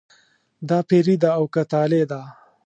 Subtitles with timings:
[0.69, 2.21] دا پیري ده او که طالع ده.